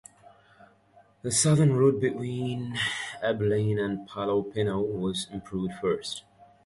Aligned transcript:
The 1.21 1.29
southern 1.31 1.73
route 1.73 2.01
between 2.01 2.75
Abilene 3.21 3.77
and 3.77 4.07
Palo 4.09 4.41
Pinto 4.41 4.79
was 4.81 5.27
improved 5.31 5.75
first. 5.79 6.23